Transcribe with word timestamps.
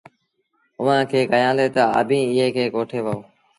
اُئآݩٚ 0.79 1.07
کي 1.11 1.19
ڪهيآندي 1.31 1.67
تا، 1.75 1.83
”اڀيٚنٚ 1.99 2.27
ايٚئي 2.29 2.49
کي 2.55 2.65
ڪوٺي 2.73 2.99
وهو 3.05 3.19